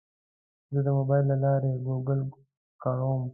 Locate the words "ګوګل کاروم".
1.85-3.23